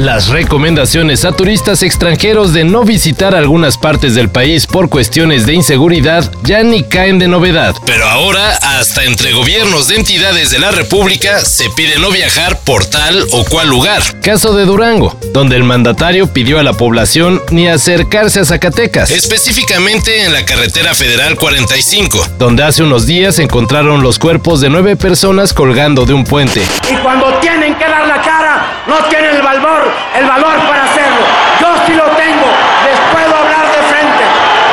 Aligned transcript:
Las 0.00 0.28
recomendaciones 0.28 1.26
a 1.26 1.32
turistas 1.32 1.82
extranjeros 1.82 2.54
de 2.54 2.64
no 2.64 2.84
visitar 2.84 3.34
algunas 3.34 3.76
partes 3.76 4.14
del 4.14 4.30
país 4.30 4.66
por 4.66 4.88
cuestiones 4.88 5.44
de 5.44 5.52
inseguridad 5.52 6.32
ya 6.42 6.62
ni 6.62 6.84
caen 6.84 7.18
de 7.18 7.28
novedad. 7.28 7.76
Pero 7.84 8.08
ahora, 8.08 8.56
hasta 8.62 9.04
entre 9.04 9.32
gobiernos 9.32 9.88
de 9.88 9.96
entidades 9.96 10.52
de 10.52 10.58
la 10.58 10.70
República 10.70 11.40
se 11.40 11.68
pide 11.68 11.98
no 11.98 12.10
viajar 12.10 12.60
por 12.60 12.86
tal 12.86 13.26
o 13.32 13.44
cual 13.44 13.68
lugar. 13.68 14.02
Caso 14.22 14.54
de 14.54 14.64
Durango, 14.64 15.18
donde 15.34 15.56
el 15.56 15.64
mandatario 15.64 16.28
pidió 16.32 16.58
a 16.58 16.62
la 16.62 16.72
población 16.72 17.42
ni 17.50 17.68
acercarse 17.68 18.40
a 18.40 18.46
Zacatecas, 18.46 19.10
específicamente 19.10 20.24
en 20.24 20.32
la 20.32 20.46
carretera 20.46 20.94
federal 20.94 21.36
45, 21.36 22.26
donde 22.38 22.62
hace 22.62 22.82
unos 22.82 23.04
días 23.04 23.38
encontraron 23.38 24.02
los 24.02 24.18
cuerpos 24.18 24.62
de 24.62 24.70
nueve 24.70 24.96
personas 24.96 25.52
colgando 25.52 26.06
de 26.06 26.14
un 26.14 26.24
puente. 26.24 26.62
Y 26.90 26.96
cuando 27.02 27.34
tienen 27.40 27.74
que 27.74 27.84
dar 27.84 28.08
la 28.08 28.22
cara, 28.22 28.39
no 28.90 28.96
tienen 29.08 29.36
el 29.36 29.42
valor, 29.42 29.88
el 30.18 30.26
valor 30.26 30.56
para 30.68 30.84
hacerlo. 30.84 31.20
Yo 31.60 31.68
sí 31.86 31.92
lo 31.94 32.04
tengo, 32.16 32.46
les 32.84 32.98
puedo 33.12 33.36
hablar 33.36 33.66
de 33.70 33.82
frente, 33.88 34.24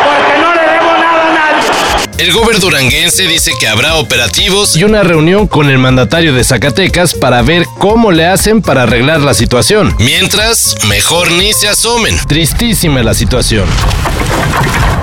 porque 0.04 0.42
no 0.42 0.56
le 0.56 0.62
debo 0.74 0.98
nada 0.98 1.28
a 1.28 1.34
nadie. 1.34 1.70
El 2.18 2.34
gobernador 2.34 2.48
duranguense 2.72 3.28
dice 3.28 3.52
que 3.60 3.68
habrá 3.68 3.96
operativos 3.96 4.76
y 4.76 4.84
una 4.84 5.04
reunión 5.04 5.46
con 5.46 5.70
el 5.70 5.78
mandatario 5.78 6.34
de 6.34 6.44
Zacatecas 6.44 7.14
para 7.14 7.44
ver 7.44 7.68
cómo 7.78 8.12
le 8.12 8.26
hacen 8.26 8.64
para 8.64 8.84
arreglar 8.84 9.22
la 9.22 9.36
situación. 9.36 9.96
Mientras, 10.00 10.76
mejor 10.88 11.30
ni 11.32 11.54
se 11.54 11.70
asomen. 11.70 12.18
Tristísima 12.28 13.04
la 13.04 13.14
situación. 13.14 13.68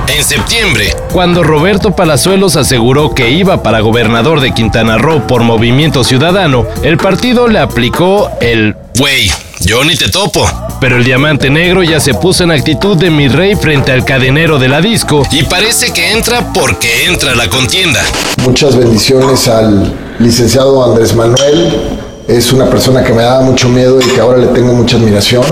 En 0.06 0.22
septiembre, 0.22 0.94
cuando 1.12 1.42
Roberto 1.42 1.96
Palazuelos 1.96 2.56
aseguró 2.56 3.15
que 3.15 3.30
iba 3.30 3.62
para 3.62 3.80
gobernador 3.80 4.40
de 4.40 4.52
Quintana 4.52 4.98
Roo 4.98 5.26
por 5.26 5.42
Movimiento 5.42 6.04
Ciudadano, 6.04 6.66
el 6.82 6.98
partido 6.98 7.48
le 7.48 7.59
aplicó 7.59 8.30
el 8.40 8.76
Güey, 8.98 9.30
yo 9.60 9.82
ni 9.82 9.96
te 9.96 10.10
topo. 10.10 10.46
Pero 10.80 10.98
el 10.98 11.04
diamante 11.04 11.48
negro 11.48 11.82
ya 11.82 12.01
se 12.01 12.12
puso 12.12 12.45
en 12.45 12.51
actitud 12.51 12.96
de 12.96 13.10
mi 13.10 13.29
rey 13.29 13.56
frente 13.56 13.92
al 13.92 14.04
cadenero 14.04 14.59
de 14.59 14.68
la 14.68 14.80
disco 14.80 15.23
y 15.30 15.42
parece 15.45 15.92
que 15.92 16.12
entra 16.12 16.52
porque 16.52 17.07
entra 17.07 17.34
la 17.34 17.48
contienda. 17.48 18.02
Muchas 18.42 18.76
bendiciones 18.76 19.48
al 19.48 19.92
licenciado 20.18 20.84
Andrés 20.84 21.14
Manuel. 21.14 21.98
Es 22.29 22.52
una 22.52 22.68
persona 22.68 23.02
que 23.02 23.12
me 23.12 23.23
daba 23.23 23.40
mucho 23.40 23.68
miedo 23.68 23.98
y 24.01 24.04
que 24.04 24.20
ahora 24.20 24.38
le 24.38 24.48
tengo 24.48 24.73
mucha 24.74 24.96
admiración. 24.96 25.45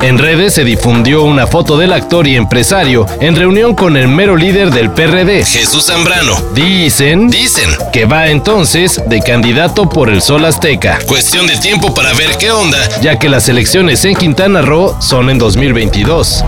En 0.00 0.16
redes 0.16 0.54
se 0.54 0.64
difundió 0.64 1.24
una 1.24 1.48
foto 1.48 1.76
del 1.76 1.92
actor 1.92 2.28
y 2.28 2.36
empresario 2.36 3.04
en 3.20 3.34
reunión 3.34 3.74
con 3.74 3.96
el 3.96 4.06
mero 4.06 4.36
líder 4.36 4.70
del 4.70 4.92
PRD, 4.92 5.44
Jesús 5.44 5.86
Zambrano. 5.86 6.40
Dicen, 6.54 7.28
dicen, 7.28 7.68
que 7.92 8.04
va 8.04 8.28
entonces 8.28 9.02
de 9.06 9.20
candidato 9.20 9.88
por 9.88 10.08
el 10.08 10.22
Sol 10.22 10.44
Azteca. 10.44 11.00
Cuestión 11.06 11.48
de 11.48 11.56
tiempo 11.56 11.92
para 11.94 12.12
ver 12.14 12.36
qué 12.38 12.52
onda, 12.52 12.78
ya 13.00 13.18
que 13.18 13.28
las 13.28 13.48
elecciones 13.48 14.04
en 14.04 14.14
Quintana 14.14 14.62
Roo 14.62 14.96
son 15.00 15.30
en 15.30 15.38
2022. 15.38 16.44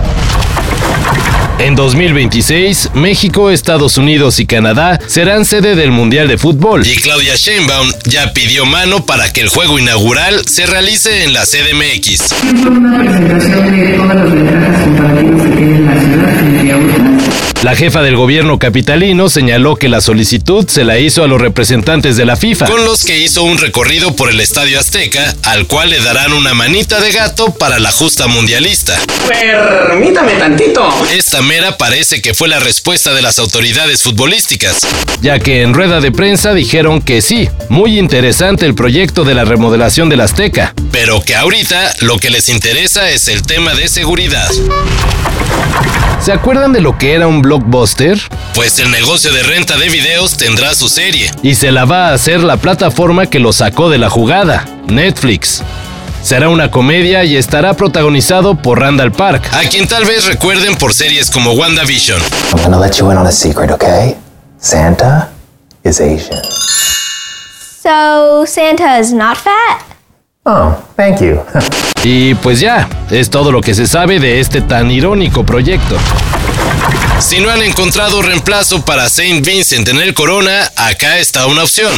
En 1.61 1.75
2026, 1.75 2.89
México, 2.95 3.51
Estados 3.51 3.99
Unidos 3.99 4.39
y 4.39 4.47
Canadá 4.47 4.99
serán 5.05 5.45
sede 5.45 5.75
del 5.75 5.91
Mundial 5.91 6.27
de 6.27 6.39
Fútbol. 6.39 6.87
Y 6.87 6.95
Claudia 6.95 7.35
Sheinbaum 7.35 7.87
ya 8.05 8.33
pidió 8.33 8.65
mano 8.65 9.05
para 9.05 9.31
que 9.31 9.41
el 9.41 9.49
juego 9.49 9.77
inaugural 9.77 10.41
se 10.47 10.65
realice 10.65 11.23
en 11.23 11.33
la 11.33 11.43
CDMX. 11.45 12.33
una 12.65 12.97
presentación 12.97 13.79
de 13.79 13.93
todas 13.93 14.15
las 14.15 14.33
ventajas 14.33 14.83
comparativas 14.85 15.43
que 15.43 15.55
tiene 15.55 15.79
la 15.81 16.01
La 17.63 17.75
jefa 17.75 18.01
del 18.01 18.15
gobierno 18.15 18.57
capitalino 18.57 19.29
señaló 19.29 19.75
que 19.75 19.87
la 19.87 20.01
solicitud 20.01 20.67
se 20.67 20.83
la 20.83 20.97
hizo 20.97 21.23
a 21.23 21.27
los 21.27 21.39
representantes 21.39 22.17
de 22.17 22.25
la 22.25 22.35
FIFA, 22.35 22.65
con 22.65 22.85
los 22.85 23.05
que 23.05 23.19
hizo 23.19 23.43
un 23.43 23.59
recorrido 23.59 24.15
por 24.15 24.31
el 24.31 24.39
Estadio 24.39 24.79
Azteca, 24.79 25.35
al 25.43 25.67
cual 25.67 25.91
le 25.91 25.99
darán 25.99 26.33
una 26.33 26.55
manita 26.55 26.99
de 26.99 27.11
gato 27.11 27.53
para 27.53 27.77
la 27.77 27.91
justa 27.91 28.25
mundialista. 28.25 28.97
Permítame 29.27 30.31
tantito. 30.39 30.89
Esta 31.13 31.43
mera 31.43 31.77
parece 31.77 32.19
que 32.19 32.33
fue 32.33 32.47
la 32.47 32.59
respuesta 32.59 33.13
de 33.13 33.21
las 33.21 33.37
autoridades 33.37 34.01
futbolísticas, 34.01 34.79
ya 35.21 35.37
que 35.37 35.61
en 35.61 35.75
rueda 35.75 36.01
de 36.01 36.11
prensa 36.11 36.55
dijeron 36.55 36.99
que 36.99 37.21
sí, 37.21 37.47
muy 37.69 37.99
interesante 37.99 38.65
el 38.65 38.73
proyecto 38.73 39.23
de 39.23 39.35
la 39.35 39.45
remodelación 39.45 40.09
del 40.09 40.21
Azteca, 40.21 40.73
pero 41.03 41.19
que 41.19 41.35
ahorita 41.35 41.93
lo 42.01 42.19
que 42.19 42.29
les 42.29 42.47
interesa 42.47 43.09
es 43.09 43.27
el 43.27 43.41
tema 43.41 43.73
de 43.73 43.87
seguridad. 43.87 44.47
¿Se 46.23 46.31
acuerdan 46.31 46.73
de 46.73 46.79
lo 46.79 46.95
que 46.95 47.15
era 47.15 47.25
un 47.25 47.41
blockbuster? 47.41 48.19
Pues 48.53 48.77
el 48.77 48.91
negocio 48.91 49.33
de 49.33 49.41
renta 49.41 49.77
de 49.77 49.89
videos 49.89 50.37
tendrá 50.37 50.75
su 50.75 50.87
serie 50.89 51.31
y 51.41 51.55
se 51.55 51.71
la 51.71 51.85
va 51.85 52.09
a 52.09 52.13
hacer 52.13 52.41
la 52.41 52.57
plataforma 52.57 53.25
que 53.25 53.39
lo 53.39 53.51
sacó 53.51 53.89
de 53.89 53.97
la 53.97 54.11
jugada, 54.11 54.67
Netflix. 54.85 55.63
Será 56.21 56.49
una 56.49 56.69
comedia 56.69 57.23
y 57.23 57.35
estará 57.35 57.73
protagonizado 57.73 58.53
por 58.53 58.79
Randall 58.79 59.11
Park, 59.11 59.49
a 59.53 59.67
quien 59.67 59.87
tal 59.87 60.05
vez 60.05 60.25
recuerden 60.27 60.75
por 60.75 60.93
series 60.93 61.31
como 61.31 61.53
WandaVision. 61.53 62.21
I'm 62.53 62.61
gonna 62.61 62.79
let 62.79 62.99
you 62.99 63.09
in 63.09 63.17
on 63.17 63.25
a 63.25 63.31
secret, 63.31 63.71
okay? 63.71 64.17
Santa 64.59 65.31
is 65.83 65.99
Asian. 65.99 66.43
So 67.81 68.45
Santa 68.45 68.99
is 68.99 69.11
not 69.11 69.35
fat? 69.35 69.90
Oh, 70.43 70.75
thank 70.95 71.21
you. 71.21 71.39
Y 72.03 72.33
pues 72.33 72.59
ya, 72.59 72.89
es 73.11 73.29
todo 73.29 73.51
lo 73.51 73.61
que 73.61 73.75
se 73.75 73.85
sabe 73.85 74.19
de 74.19 74.39
este 74.39 74.61
tan 74.61 74.89
irónico 74.89 75.45
proyecto. 75.45 75.95
Si 77.19 77.39
no 77.39 77.51
han 77.51 77.61
encontrado 77.61 78.23
reemplazo 78.23 78.83
para 78.83 79.07
Saint 79.07 79.45
Vincent 79.45 79.87
en 79.87 79.97
el 79.97 80.15
Corona, 80.15 80.63
acá 80.75 81.19
está 81.19 81.45
una 81.45 81.61
opción. 81.61 81.91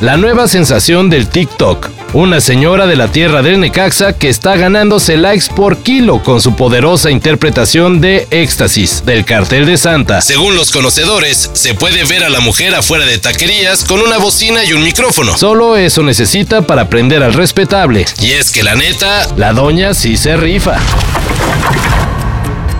La 0.00 0.16
nueva 0.16 0.48
sensación 0.48 1.10
del 1.10 1.28
TikTok. 1.28 2.01
Una 2.14 2.42
señora 2.42 2.86
de 2.86 2.94
la 2.94 3.08
tierra 3.08 3.40
del 3.40 3.58
Necaxa 3.58 4.12
que 4.12 4.28
está 4.28 4.54
ganándose 4.58 5.16
likes 5.16 5.46
por 5.56 5.78
kilo 5.78 6.22
con 6.22 6.42
su 6.42 6.54
poderosa 6.54 7.10
interpretación 7.10 8.02
de 8.02 8.26
Éxtasis 8.30 9.02
del 9.06 9.24
cartel 9.24 9.64
de 9.64 9.78
Santa. 9.78 10.20
Según 10.20 10.54
los 10.54 10.70
conocedores, 10.70 11.48
se 11.54 11.72
puede 11.72 12.04
ver 12.04 12.22
a 12.22 12.28
la 12.28 12.40
mujer 12.40 12.74
afuera 12.74 13.06
de 13.06 13.16
taquerías 13.16 13.86
con 13.86 13.98
una 14.00 14.18
bocina 14.18 14.62
y 14.62 14.74
un 14.74 14.84
micrófono. 14.84 15.38
Solo 15.38 15.78
eso 15.78 16.02
necesita 16.02 16.60
para 16.66 16.82
aprender 16.82 17.22
al 17.22 17.32
respetable. 17.32 18.04
Y 18.20 18.32
es 18.32 18.50
que 18.50 18.62
la 18.62 18.74
neta, 18.74 19.26
la 19.38 19.54
doña 19.54 19.94
sí 19.94 20.18
se 20.18 20.36
rifa. 20.36 20.76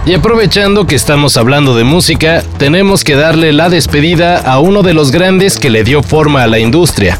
Y 0.04 0.12
aprovechando 0.12 0.87
que 0.87 0.94
estamos 0.94 1.38
hablando 1.38 1.75
de 1.75 1.84
música, 1.84 2.44
tenemos 2.59 3.03
que 3.03 3.14
darle 3.14 3.54
la 3.54 3.70
despedida 3.70 4.37
a 4.37 4.59
uno 4.59 4.82
de 4.82 4.93
los 4.93 5.10
grandes 5.10 5.56
que 5.56 5.70
le 5.70 5.84
dio 5.84 6.03
forma 6.03 6.43
a 6.43 6.49
la 6.49 6.59
industria. 6.59 7.19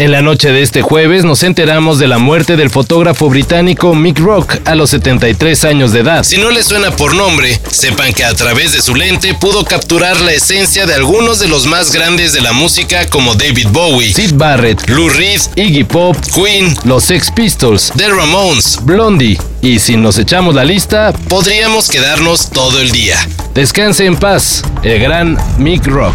En 0.00 0.12
la 0.12 0.22
noche 0.22 0.50
de 0.50 0.62
este 0.62 0.80
jueves 0.80 1.26
nos 1.26 1.42
enteramos 1.42 1.98
de 1.98 2.08
la 2.08 2.16
muerte 2.16 2.56
del 2.56 2.70
fotógrafo 2.70 3.28
británico 3.28 3.94
Mick 3.94 4.18
Rock 4.18 4.56
a 4.64 4.74
los 4.74 4.88
73 4.88 5.64
años 5.66 5.92
de 5.92 6.00
edad. 6.00 6.24
Si 6.24 6.38
no 6.38 6.50
le 6.50 6.62
suena 6.62 6.90
por 6.90 7.14
nombre, 7.14 7.60
sepan 7.70 8.14
que 8.14 8.24
a 8.24 8.32
través 8.32 8.72
de 8.72 8.80
su 8.80 8.94
lente 8.94 9.34
pudo 9.34 9.62
capturar 9.62 10.18
la 10.22 10.32
esencia 10.32 10.86
de 10.86 10.94
algunos 10.94 11.38
de 11.38 11.48
los 11.48 11.66
más 11.66 11.92
grandes 11.92 12.32
de 12.32 12.40
la 12.40 12.54
música 12.54 13.10
como 13.10 13.34
David 13.34 13.68
Bowie, 13.72 14.14
Sid 14.14 14.36
Barrett, 14.36 14.88
Lou 14.88 15.10
Reed, 15.10 15.42
Iggy 15.56 15.84
Pop, 15.84 16.16
Queen, 16.34 16.74
los 16.84 17.04
Sex 17.04 17.30
Pistols, 17.30 17.92
The 17.94 18.08
Ramones, 18.08 18.78
Blondie. 18.82 19.38
Y 19.60 19.80
si 19.80 19.98
nos 19.98 20.16
echamos 20.16 20.54
la 20.54 20.64
lista, 20.64 21.12
podríamos 21.28 21.90
quedarnos 21.90 22.48
todo 22.48 22.80
el 22.80 22.90
día. 22.90 23.18
Descanse 23.52 24.06
en 24.06 24.16
paz, 24.16 24.62
el 24.82 24.98
gran 24.98 25.36
Mick 25.58 25.86
Rock. 25.86 26.14